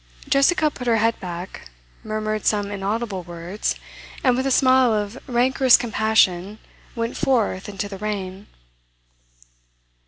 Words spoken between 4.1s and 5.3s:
and with a smile of